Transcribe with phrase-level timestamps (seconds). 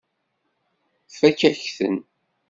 [1.11, 1.95] Tfakk-ak-ten.